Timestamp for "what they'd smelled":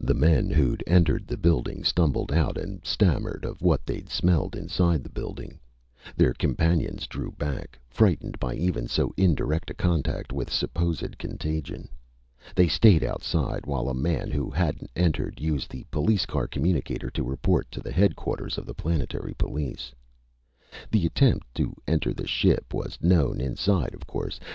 3.60-4.56